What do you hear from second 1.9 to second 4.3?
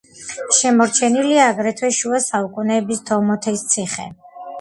შუა საუკუნეების „დემოთის ციხე“.